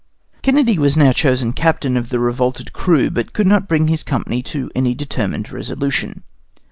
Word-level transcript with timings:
Kennedy 0.41 0.79
was 0.79 0.97
now 0.97 1.11
chosen 1.11 1.53
captain 1.53 1.95
of 1.95 2.09
the 2.09 2.17
revolted 2.17 2.73
crew, 2.73 3.11
but 3.11 3.33
could 3.33 3.45
not 3.45 3.67
bring 3.67 3.87
his 3.87 4.01
company 4.01 4.41
to 4.41 4.71
any 4.73 4.95
determined 4.95 5.51
resolution. 5.51 6.23